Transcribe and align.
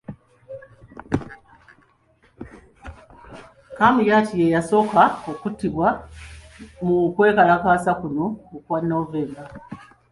Kamuyat 3.77 4.27
ye 4.39 4.45
yasooka 4.55 5.03
okuttibwa 5.31 5.87
mu 6.85 6.95
kwekalakaasa 7.13 7.91
kuno 7.99 8.25
okwa 8.57 8.77
Novemba. 8.89 9.43